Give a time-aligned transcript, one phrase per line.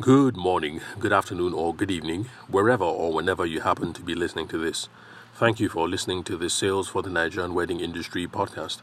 [0.00, 4.48] Good morning, good afternoon, or good evening, wherever or whenever you happen to be listening
[4.48, 4.88] to this.
[5.34, 8.80] Thank you for listening to the Sales for the Nigerian Wedding Industry podcast.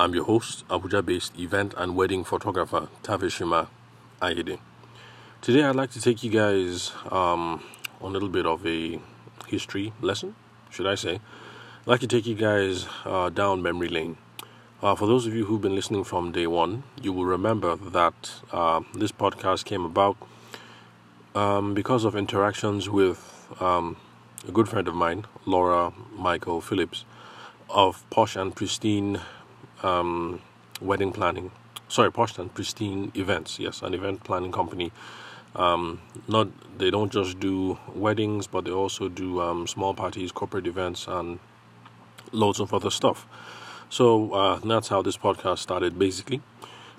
[0.00, 3.68] I'm your host, Abuja based event and wedding photographer Tavishima
[4.20, 4.58] Ayede.
[5.42, 7.62] Today, I'd like to take you guys um,
[8.00, 8.98] on a little bit of a
[9.46, 10.34] history lesson,
[10.70, 11.20] should I say.
[11.82, 14.18] I'd like to take you guys uh, down memory lane.
[14.82, 18.32] Uh, for those of you who've been listening from day one, you will remember that
[18.50, 20.16] uh, this podcast came about
[21.38, 23.20] um, because of interactions with
[23.60, 23.96] um,
[24.48, 27.04] a good friend of mine, Laura Michael Phillips,
[27.70, 29.20] of Posh and Pristine
[29.84, 30.40] um,
[30.80, 31.52] Wedding Planning.
[31.86, 33.60] Sorry, Posh and Pristine Events.
[33.60, 34.90] Yes, an event planning company.
[35.54, 40.66] Um, not they don't just do weddings, but they also do um, small parties, corporate
[40.66, 41.38] events, and
[42.32, 43.26] loads of other stuff.
[43.90, 46.42] So uh, that's how this podcast started, basically.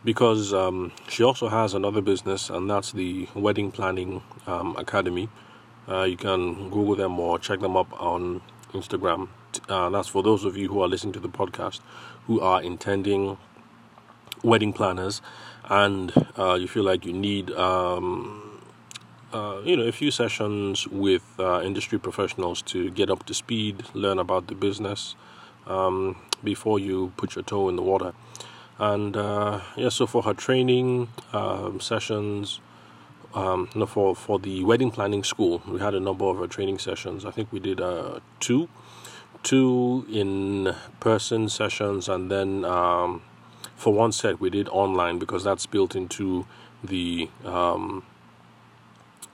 [0.04, 5.30] Because um, she also has another business, and that's the Wedding Planning um, Academy.
[5.88, 8.42] Uh, you can Google them or check them up on
[8.74, 9.28] Instagram.
[9.68, 11.82] Uh, that's for those of you who are listening to the podcast
[12.28, 13.38] who are intending
[14.44, 15.22] wedding planners
[15.66, 18.62] and uh, you feel like you need um,
[19.34, 23.84] uh, you know a few sessions with uh, industry professionals to get up to speed
[23.94, 25.16] learn about the business
[25.68, 28.14] um, before you put your toe in the water.
[28.80, 32.62] And uh, yeah, so for her training um, sessions,
[33.34, 36.80] um, no, for for the wedding planning school, we had a number of her training
[36.80, 37.26] sessions.
[37.26, 38.70] I think we did uh, two,
[39.44, 43.22] two in person sessions, and then um,
[43.76, 46.46] for one set we did online because that's built into
[46.82, 48.04] the um,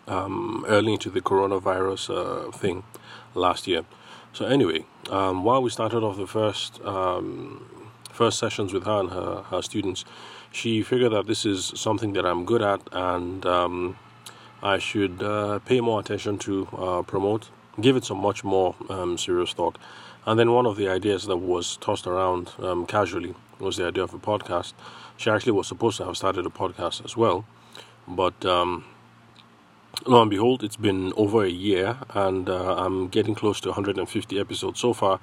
[0.08, 2.84] um, early into the coronavirus uh, thing
[3.36, 3.86] last year.
[4.34, 6.82] So anyway, um, while we started off the first
[8.16, 10.06] first sessions with her and her, her students,
[10.52, 13.98] she figured that this is something that I'm good at and um,
[14.64, 17.50] I should uh, pay more attention to uh, promote,
[17.80, 19.78] give it some much more um, serious thought.
[20.26, 24.04] And then one of the ideas that was tossed around um, casually was the idea
[24.04, 24.74] of a podcast.
[25.18, 27.46] She actually was supposed to have started a podcast as well,
[28.08, 28.86] but um,
[30.06, 34.40] lo and behold, it's been over a year, and uh, I'm getting close to 150
[34.40, 35.20] episodes so far.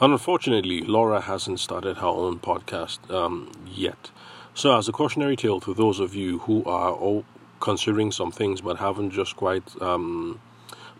[0.00, 4.10] And unfortunately, Laura hasn't started her own podcast um, yet.
[4.54, 7.22] So, as a cautionary tale to those of you who are
[7.60, 10.40] considering some things but haven't just quite um,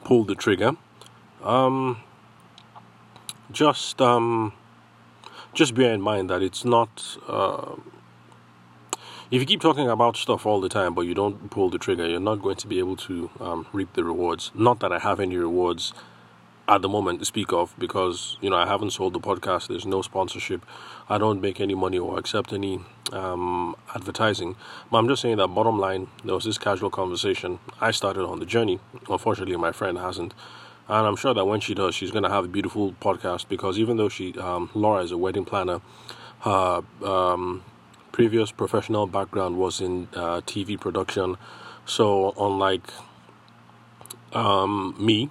[0.04, 0.72] pulled the trigger,
[1.42, 1.98] um,
[3.50, 4.52] just um,
[5.54, 7.18] just bear in mind that it's not.
[7.28, 7.76] Uh,
[9.30, 12.06] if you keep talking about stuff all the time but you don't pull the trigger,
[12.06, 14.50] you're not going to be able to um, reap the rewards.
[14.54, 15.92] Not that I have any rewards
[16.68, 19.68] at the moment to speak of because you know I haven't sold the podcast.
[19.68, 20.64] There's no sponsorship.
[21.08, 22.80] I don't make any money or accept any
[23.12, 24.56] um, advertising.
[24.90, 27.58] But I'm just saying that bottom line, there was this casual conversation.
[27.80, 28.80] I started on the journey.
[29.08, 30.34] Unfortunately, my friend hasn't.
[30.88, 33.76] And I'm sure that when she does, she's going to have a beautiful podcast because
[33.76, 35.80] even though she, um, Laura, is a wedding planner,
[36.40, 37.64] her um,
[38.16, 41.36] previous professional background was in uh, TV production.
[41.84, 42.90] So, unlike
[44.32, 45.28] um, me,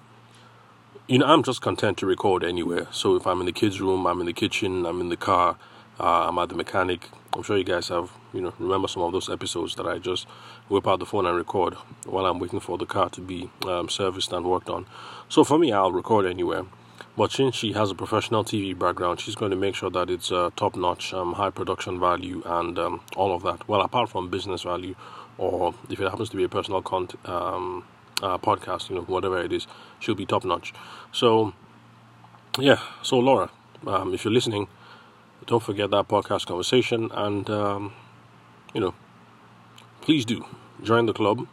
[1.07, 2.85] you know, I'm just content to record anywhere.
[2.91, 5.57] So, if I'm in the kids' room, I'm in the kitchen, I'm in the car,
[5.99, 7.09] uh, I'm at the mechanic.
[7.33, 10.27] I'm sure you guys have, you know, remember some of those episodes that I just
[10.69, 11.73] whip out the phone and record
[12.05, 14.85] while I'm waiting for the car to be um, serviced and worked on.
[15.27, 16.65] So, for me, I'll record anywhere.
[17.17, 20.31] But since she has a professional TV background, she's going to make sure that it's
[20.31, 23.67] uh, top notch, um, high production value, and um, all of that.
[23.67, 24.95] Well, apart from business value,
[25.37, 27.85] or if it happens to be a personal content um,
[28.21, 29.67] uh, podcast, you know, whatever it is,
[29.99, 30.73] she'll be top notch.
[31.11, 31.53] So,
[32.59, 32.79] yeah.
[33.01, 33.49] So, Laura,
[33.87, 34.67] um, if you're listening,
[35.47, 37.93] don't forget that podcast conversation, and um,
[38.73, 38.93] you know,
[40.01, 40.45] please do
[40.83, 41.47] join the club.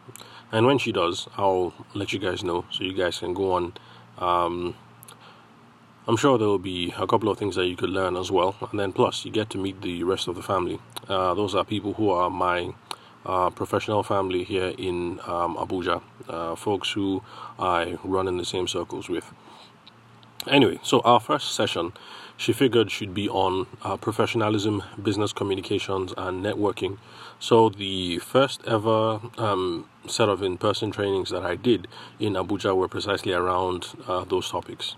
[0.50, 3.72] And when she does, I'll let you guys know so you guys can go on
[4.18, 4.74] um,
[6.08, 8.56] I'm sure there will be a couple of things that you could learn as well.
[8.72, 10.80] And then, plus, you get to meet the rest of the family.
[11.08, 12.74] Uh, those are people who are my
[13.24, 17.22] uh, professional family here in um, Abuja, uh, folks who
[17.56, 19.32] I run in the same circles with.
[20.48, 21.92] Anyway, so our first session,
[22.36, 26.98] she figured should be on uh, professionalism, business communications, and networking.
[27.38, 31.86] So the first ever um, set of in-person trainings that I did
[32.18, 34.96] in Abuja were precisely around uh, those topics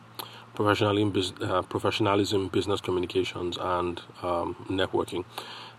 [0.55, 5.25] professionalism, uh, professionalism, business communications, and um, networking.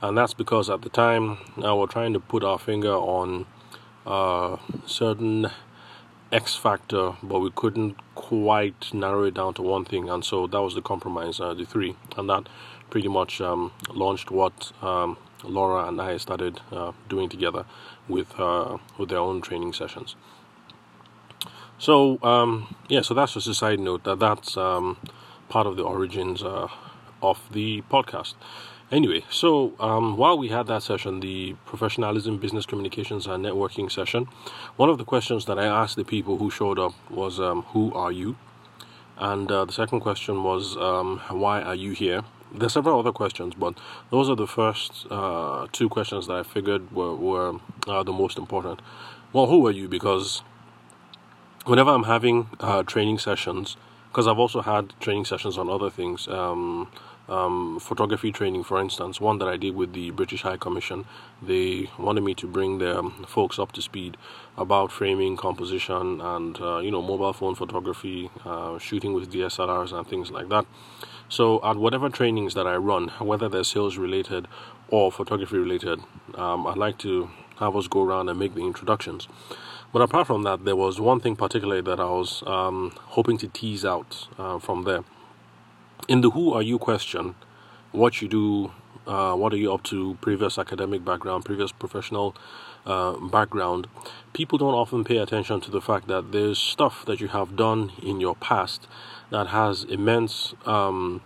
[0.01, 3.45] And that's because at the time uh, we're trying to put our finger on
[4.05, 5.49] uh, certain
[6.31, 10.09] X factor, but we couldn't quite narrow it down to one thing.
[10.09, 11.95] And so that was the compromise, uh, the three.
[12.17, 12.49] And that
[12.89, 17.65] pretty much um, launched what um, Laura and I started uh, doing together,
[18.07, 20.15] with uh, with their own training sessions.
[21.77, 24.97] So um, yeah, so that's just a side note that that's um,
[25.49, 26.67] part of the origins uh,
[27.21, 28.35] of the podcast.
[28.91, 34.27] Anyway, so um, while we had that session, the professionalism, business communications, and networking session,
[34.75, 37.91] one of the questions that I asked the people who showed up was, um, "Who
[37.93, 38.37] are you?"
[39.17, 42.21] And uh, the second question was, um, "Why are you here?"
[42.53, 43.77] There's several other questions, but
[44.11, 48.37] those are the first uh, two questions that I figured were, were uh, the most
[48.37, 48.81] important.
[49.33, 49.89] Well, who are you?
[49.89, 50.41] Because
[51.65, 53.75] whenever I'm having uh, training sessions,
[54.09, 56.27] because I've also had training sessions on other things.
[56.27, 56.89] Um,
[57.27, 61.05] um, photography training, for instance, one that I did with the British High Commission.
[61.41, 64.15] They wanted me to bring their folks up to speed
[64.57, 70.07] about framing, composition, and uh, you know mobile phone photography, uh, shooting with DSLRs and
[70.07, 70.65] things like that.
[71.27, 74.47] So at whatever trainings that I run, whether they're sales related
[74.89, 75.99] or photography related,
[76.35, 77.29] um, I'd like to
[77.59, 79.27] have us go around and make the introductions.
[79.93, 83.47] But apart from that, there was one thing particularly that I was um, hoping to
[83.47, 85.03] tease out uh, from there
[86.07, 87.35] in the who are you question,
[87.91, 88.71] what you do,
[89.07, 92.35] uh, what are you up to, previous academic background, previous professional
[92.85, 93.87] uh, background,
[94.33, 97.91] people don't often pay attention to the fact that there's stuff that you have done
[98.03, 98.87] in your past
[99.31, 101.21] that has immense um,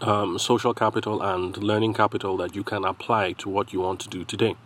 [0.00, 4.08] um, social capital and learning capital that you can apply to what you want to
[4.08, 4.56] do today.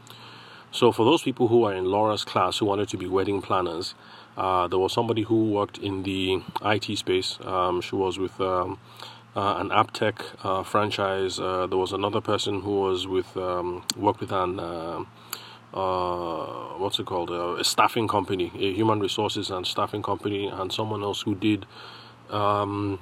[0.73, 3.95] So, for those people who are in Laura's class who wanted to be wedding planners,
[4.37, 7.39] uh, there was somebody who worked in the IT space.
[7.43, 8.79] Um, she was with um,
[9.35, 11.39] uh, an Aptech uh, franchise.
[11.41, 15.05] Uh, there was another person who was with um, worked with an uh,
[15.73, 21.03] uh, what's it called a staffing company, a human resources and staffing company, and someone
[21.03, 21.67] else who did
[22.31, 22.99] um,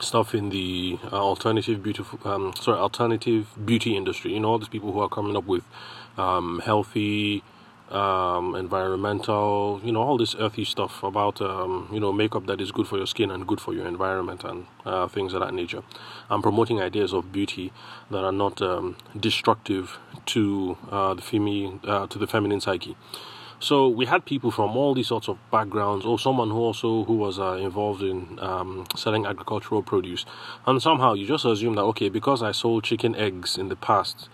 [0.00, 4.32] stuff in the alternative beautiful um, sorry alternative beauty industry.
[4.34, 5.64] You know all these people who are coming up with
[6.20, 7.42] um, healthy
[7.90, 12.70] um, environmental, you know, all this earthy stuff about, um, you know, makeup that is
[12.70, 15.82] good for your skin and good for your environment and uh, things of that nature.
[16.28, 17.72] I'm promoting ideas of beauty
[18.10, 22.96] that are not um, destructive to uh, the femi- uh, to the feminine psyche.
[23.62, 27.16] So we had people from all these sorts of backgrounds, or someone who also who
[27.16, 30.24] was uh, involved in um, selling agricultural produce,
[30.66, 34.30] and somehow you just assume that okay, because I sold chicken eggs in the past,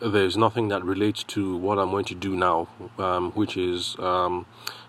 [0.00, 2.68] there's nothing that relates to what I'm going to do now,
[2.98, 4.46] um, which is um,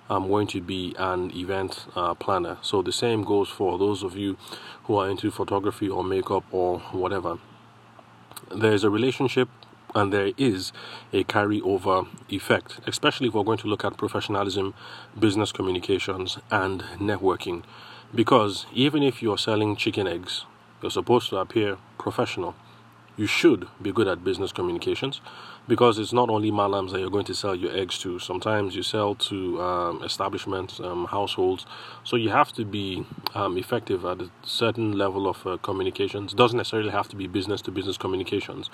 [0.09, 2.57] I'm going to be an event uh, planner.
[2.61, 4.37] So the same goes for those of you
[4.83, 7.39] who are into photography or makeup or whatever.
[8.55, 9.49] There's a relationship
[9.95, 10.71] and there is
[11.11, 14.75] a carryover effect, especially if we're going to look at professionalism,
[15.17, 17.63] business communications, and networking.
[18.13, 20.45] Because even if you're selling chicken eggs,
[20.81, 22.55] you're supposed to appear professional
[23.19, 25.19] you should be good at business communications
[25.67, 28.17] because it's not only malams that you're going to sell your eggs to.
[28.17, 31.65] Sometimes you sell to um, establishments, um, households.
[32.05, 33.05] So you have to be
[33.35, 36.33] um, effective at a certain level of uh, communications.
[36.33, 38.69] Doesn't necessarily have to be business to business communications,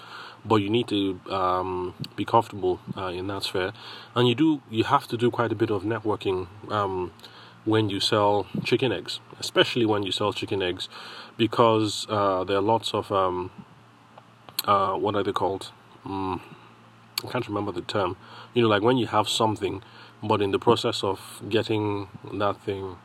[0.45, 3.73] but you need to um, be comfortable uh, in that sphere.
[4.13, 4.61] And you do.
[4.69, 7.11] You have to do quite a bit of networking um,
[7.65, 10.87] when you sell chicken eggs, especially when you sell chicken eggs,
[11.35, 13.49] because uh, there are lots of um,
[14.65, 15.71] uh, what are they called?
[16.05, 16.41] Mm,
[17.23, 18.17] I can't remember the term.
[18.53, 19.81] You know, like when you have something,
[20.21, 22.97] but in the process of getting that thing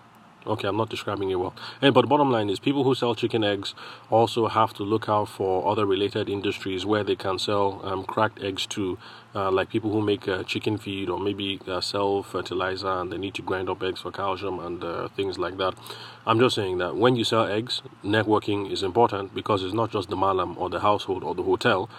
[0.47, 1.55] Okay, I'm not describing it well.
[1.83, 3.75] And, but bottom line is people who sell chicken eggs
[4.09, 8.43] also have to look out for other related industries where they can sell um, cracked
[8.43, 8.99] eggs to,
[9.35, 13.19] uh, like people who make uh, chicken feed or maybe uh, sell fertilizer and they
[13.19, 15.75] need to grind up eggs for calcium and uh, things like that.
[16.27, 20.09] I'm just saying that when you sell eggs, networking is important because it's not just
[20.09, 21.91] the malam or the household or the hotel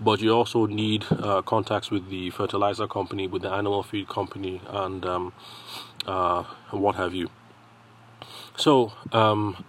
[0.00, 4.60] but you also need uh, contacts with the fertilizer company, with the animal feed company,
[4.68, 5.32] and um,
[6.06, 7.28] uh, what have you.
[8.58, 9.64] So, um,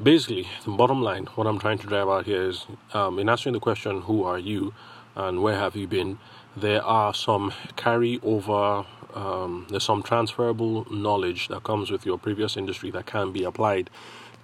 [0.00, 3.52] basically, the bottom line, what I'm trying to drive out here is um, in answering
[3.52, 4.74] the question, who are you
[5.16, 6.20] and where have you been,
[6.56, 12.92] there are some carryover, um, there's some transferable knowledge that comes with your previous industry
[12.92, 13.90] that can be applied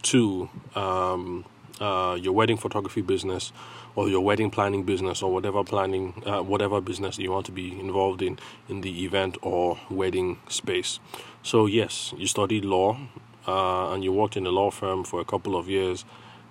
[0.03, 1.45] to um,
[1.81, 3.53] uh, your wedding photography business
[3.95, 7.79] or your wedding planning business or whatever planning uh, whatever business you want to be
[7.79, 10.99] involved in in the event or wedding space.
[11.43, 12.99] So yes you studied law
[13.47, 16.05] uh, and you worked in a law firm for a couple of years,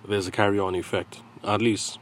[0.06, 1.98] there's a carry on effect, at least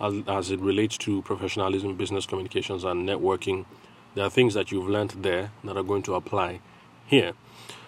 [0.00, 3.66] as, as it relates to professionalism, business communications, and networking.
[4.14, 6.60] There are things that you've learned there that are going to apply
[7.06, 7.32] here.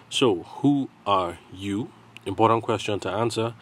[0.09, 1.91] So, who are you?
[2.25, 3.53] Important question to answer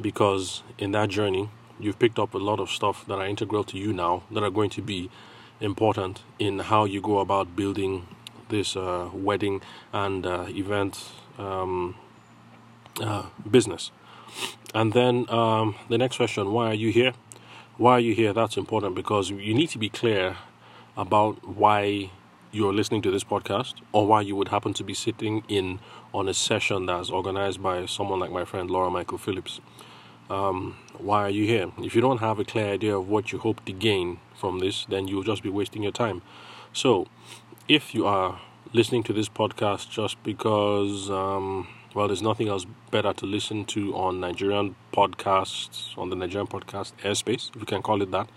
[0.00, 3.78] because in that journey, you've picked up a lot of stuff that are integral to
[3.78, 5.10] you now that are going to be
[5.60, 8.06] important in how you go about building
[8.48, 9.60] this uh, wedding
[9.92, 11.94] and uh, event um,
[13.00, 13.90] uh, business.
[14.74, 17.12] And then um, the next question why are you here?
[17.76, 18.32] Why are you here?
[18.32, 20.36] That's important because you need to be clear
[20.96, 22.10] about why
[22.50, 25.78] you're listening to this podcast or why you would happen to be sitting in
[26.12, 29.60] on a session that's organized by someone like my friend Laura Michael Phillips.
[30.30, 31.70] Um, why are you here?
[31.78, 34.86] If you don't have a clear idea of what you hope to gain from this,
[34.86, 36.22] then you'll just be wasting your time.
[36.72, 37.06] So,
[37.66, 38.40] if you are
[38.72, 43.94] listening to this podcast just because, um, well, there's nothing else better to listen to
[43.94, 48.28] on Nigerian podcasts, on the Nigerian podcast airspace, if you can call it that,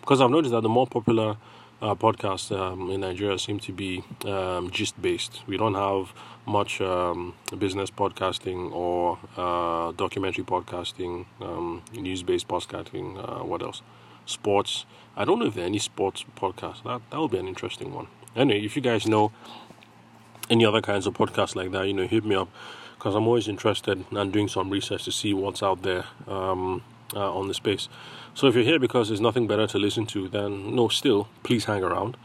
[0.00, 1.36] because I've noticed that the more popular
[1.82, 5.42] uh, podcasts um, in Nigeria seem to be um, gist based.
[5.46, 6.12] We don't have
[6.46, 13.18] much um, business podcasting or uh, documentary podcasting, um, news based podcasting.
[13.18, 13.82] Uh, what else?
[14.26, 14.84] Sports.
[15.16, 16.82] I don't know if there are any sports podcasts.
[16.84, 18.06] That that would be an interesting one.
[18.36, 19.32] Anyway, if you guys know
[20.48, 22.48] any other kinds of podcasts like that, you know, hit me up
[23.00, 26.82] because I'm always interested and doing some research to see what's out there um,
[27.14, 27.88] uh, on the space.
[28.34, 31.64] So if you're here because there's nothing better to listen to, then no, still please
[31.64, 32.18] hang around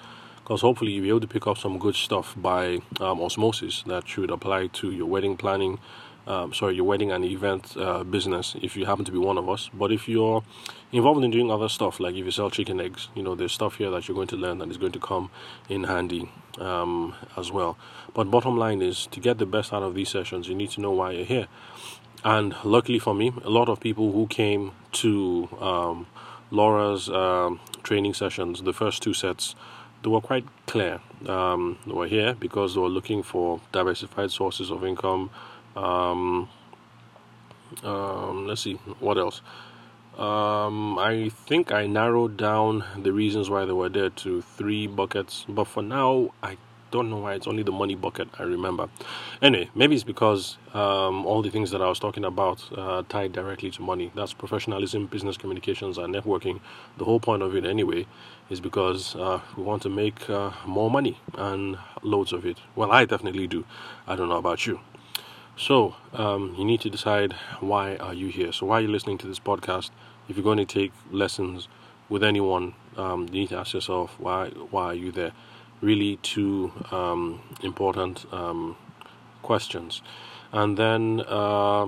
[0.43, 4.05] because hopefully you'll be able to pick up some good stuff by um, osmosis that
[4.05, 5.79] should apply to your wedding planning.
[6.27, 9.47] Um, sorry, your wedding and event uh, business if you happen to be one of
[9.47, 9.69] us.
[9.73, 10.43] But if you're
[10.91, 13.75] involved in doing other stuff, like if you sell chicken eggs, you know, there's stuff
[13.75, 15.29] here that you're going to learn that is going to come
[15.69, 17.77] in handy um, as well.
[18.13, 20.81] But bottom line is to get the best out of these sessions, you need to
[20.81, 21.47] know why you're here.
[22.23, 26.07] And luckily for me, a lot of people who came to um,
[26.49, 29.55] Laura's um, training sessions, the first two sets,
[30.01, 31.01] they were quite clear.
[31.27, 35.29] Um, they were here because they were looking for diversified sources of income.
[35.75, 36.49] Um,
[37.83, 39.41] um, let's see, what else?
[40.17, 45.45] Um, I think I narrowed down the reasons why they were there to three buckets,
[45.49, 46.57] but for now, I
[46.91, 48.87] don't know why it's only the money bucket I remember.
[49.41, 53.33] Anyway, maybe it's because um, all the things that I was talking about uh, tied
[53.33, 54.11] directly to money.
[54.15, 56.61] That's professionalism, business communications, and networking.
[56.97, 58.05] The whole point of it, anyway,
[58.49, 62.59] is because uh, we want to make uh, more money and loads of it.
[62.75, 63.65] Well, I definitely do.
[64.07, 64.79] I don't know about you.
[65.57, 68.51] So um, you need to decide why are you here.
[68.51, 69.89] So why are you listening to this podcast?
[70.27, 71.67] If you're going to take lessons
[72.09, 75.31] with anyone, um, you need to ask yourself why why are you there
[75.81, 78.75] really two um, important um,
[79.41, 80.01] questions.
[80.51, 81.87] And then uh,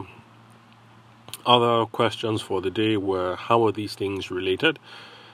[1.45, 4.79] other questions for the day were how are these things related?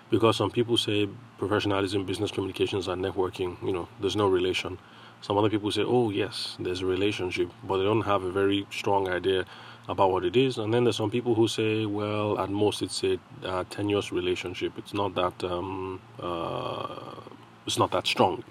[0.10, 4.78] Because some people say professionalism, business communications, and networking, you know, there's no relation.
[5.24, 8.68] Some other people say, oh, yes, there's a relationship, but they don't have a very
[8.70, 9.46] strong idea
[9.88, 10.58] about what it is.
[10.58, 13.18] And then there's some people who say, well, at most it's a
[13.70, 14.74] tenuous relationship.
[14.78, 17.22] It's not that um, uh,
[17.66, 18.44] it's not that strong.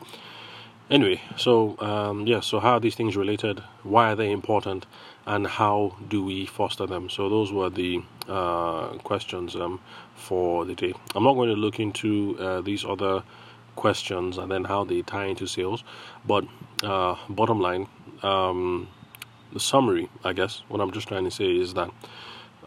[0.91, 3.61] Anyway, so um, yeah, so how are these things related?
[3.83, 4.87] Why are they important?
[5.27, 7.11] And how do we foster them?
[7.11, 9.79] So those were the uh, questions um,
[10.15, 10.95] for the day.
[11.15, 13.25] I'm not going to look into uh, these other
[13.77, 15.85] questions and then how they tie into sales,
[16.27, 16.45] but
[16.83, 17.87] uh, bottom line,
[18.23, 18.89] um,
[19.53, 21.91] the summary, I guess, what I'm just trying to say is that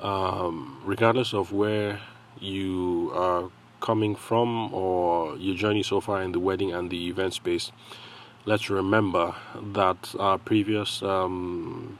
[0.02, 2.00] um, regardless of where
[2.40, 3.50] you are
[3.82, 7.72] coming from or your journey so far in the wedding and the event space,
[8.46, 9.36] let's remember
[9.74, 11.98] that our previous um,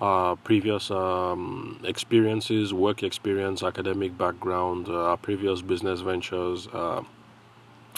[0.00, 7.02] our previous um, experiences, work experience, academic background, uh, our previous business ventures, uh,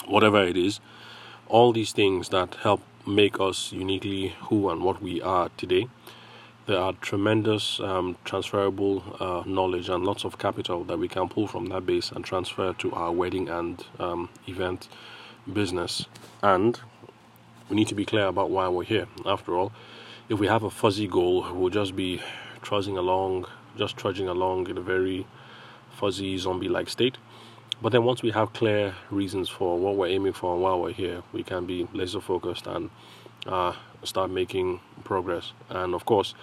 [0.07, 0.79] whatever it is,
[1.47, 5.87] all these things that help make us uniquely who and what we are today
[6.65, 11.45] there are tremendous um, transferable uh, knowledge and lots of capital that we can pull
[11.45, 14.87] from that base and transfer to our wedding and um, event
[15.51, 16.05] business.
[16.41, 16.79] And
[17.69, 19.07] we need to be clear about why we're here.
[19.25, 19.73] After all,
[20.29, 22.21] if we have a fuzzy goal, we'll just be
[22.61, 23.45] trudging along,
[23.77, 25.27] just trudging along in a very
[25.91, 27.17] fuzzy zombie like state.
[27.81, 30.91] But then once we have clear reasons for what we're aiming for and why we're
[30.93, 32.89] here, we can be laser focused and
[33.45, 35.51] uh, start making progress.
[35.69, 36.33] And of course,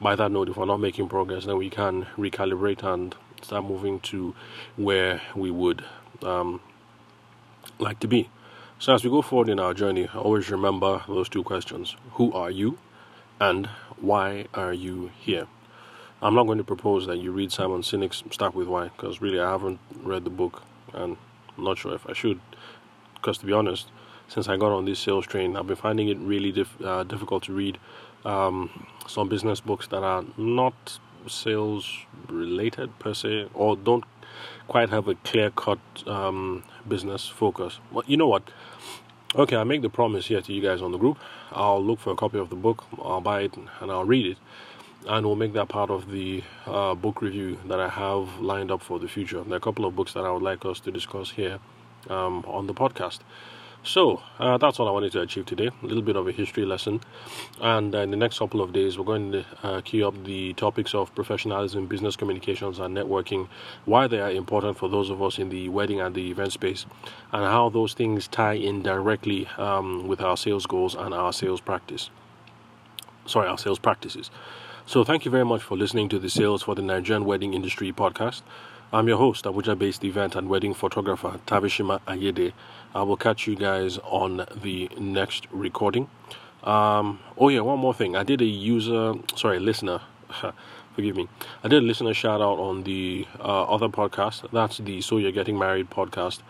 [0.00, 4.00] by that note, if we're not making progress, then we can recalibrate and start moving
[4.00, 4.34] to
[4.76, 5.84] where we would
[6.22, 6.60] um,
[7.78, 8.28] like to be.
[8.78, 12.50] So, as we go forward in our journey, always remember those two questions Who are
[12.50, 12.78] you?
[13.40, 13.66] and
[13.98, 15.46] why are you here?
[16.22, 19.40] I'm not going to propose that you read Simon Sinek's Start With Why, because really
[19.40, 20.62] I haven't read the book
[20.94, 21.16] and
[21.56, 22.40] I'm not sure if I should.
[23.14, 23.90] Because to be honest,
[24.28, 27.44] since I got on this sales train, I've been finding it really dif- uh, difficult
[27.44, 27.78] to read
[28.24, 34.04] um, some business books that are not sales related per se, or don't
[34.68, 37.78] quite have a clear cut um, business focus.
[37.90, 38.50] Well, you know what?
[39.34, 41.18] Okay, I make the promise here to you guys on the group.
[41.52, 44.38] I'll look for a copy of the book, I'll buy it, and I'll read it.
[45.08, 48.82] And we'll make that part of the uh, book review that I have lined up
[48.82, 49.42] for the future.
[49.42, 51.58] There are a couple of books that I would like us to discuss here
[52.08, 53.20] um, on the podcast.
[53.82, 55.70] So uh, that's all I wanted to achieve today.
[55.82, 57.00] A little bit of a history lesson,
[57.62, 60.52] and uh, in the next couple of days, we're going to uh, key up the
[60.52, 63.48] topics of professionalism, business communications, and networking.
[63.86, 66.84] Why they are important for those of us in the wedding and the event space,
[67.32, 71.62] and how those things tie in directly um, with our sales goals and our sales
[71.62, 72.10] practice.
[73.24, 74.30] Sorry, our sales practices.
[74.86, 77.92] So thank you very much for listening to the Sales for the Nigerian Wedding Industry
[77.92, 78.42] podcast.
[78.92, 82.52] I'm your host, Abuja based event and wedding photographer Tavishima Ayede.
[82.94, 86.08] I will catch you guys on the next recording.
[86.64, 88.16] Um, oh, yeah, one more thing.
[88.16, 90.00] I did a user, sorry, listener,
[90.94, 91.28] forgive me.
[91.62, 94.50] I did a listener shout out on the uh, other podcast.
[94.50, 96.40] That's the So You're Getting Married podcast.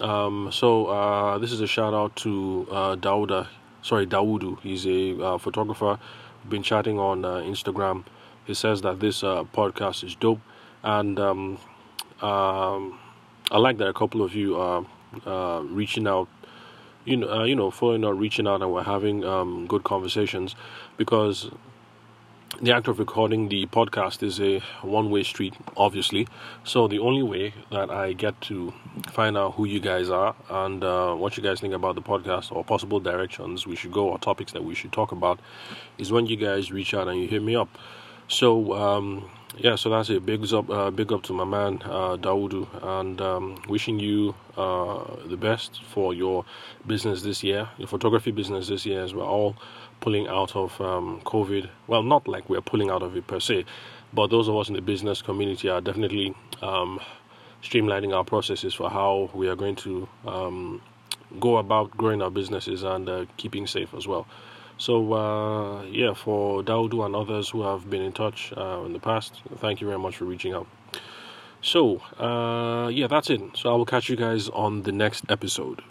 [0.00, 3.48] Um, so uh, this is a shout out to uh, Dauda,
[3.80, 4.60] sorry, Dawudu.
[4.60, 5.98] He's a uh, photographer.
[6.48, 8.04] Been chatting on uh, Instagram.
[8.44, 10.40] He says that this uh, podcast is dope
[10.82, 11.58] and um,
[12.20, 12.98] um,
[13.50, 14.84] I like that a couple of you are
[15.26, 16.28] uh, reaching out,
[17.04, 20.54] you know, uh, you know, following up, reaching out, and we're having um, good conversations
[20.96, 21.50] because
[22.60, 26.28] the act of recording the podcast is a one-way street, obviously.
[26.64, 28.72] So the only way that I get to
[29.08, 32.52] find out who you guys are and uh, what you guys think about the podcast
[32.52, 35.40] or possible directions we should go or topics that we should talk about
[35.98, 37.68] is when you guys reach out and you hit me up.
[38.28, 40.24] So um, yeah, so that's it.
[40.24, 45.04] Big up, uh, big up to my man uh, Daudu, and um, wishing you uh,
[45.26, 46.44] the best for your
[46.86, 49.56] business this year, your photography business this year, as we're all
[50.00, 51.68] pulling out of um, COVID.
[51.86, 53.66] Well, not like we're pulling out of it per se,
[54.12, 56.98] but those of us in the business community are definitely um,
[57.62, 60.80] streamlining our processes for how we are going to um,
[61.40, 64.26] go about growing our businesses and uh, keeping safe as well.
[64.82, 68.98] So, uh, yeah, for Daudu and others who have been in touch uh, in the
[68.98, 70.66] past, thank you very much for reaching out.
[71.60, 73.42] So, uh, yeah, that's it.
[73.54, 75.82] So, I will catch you guys on the next episode.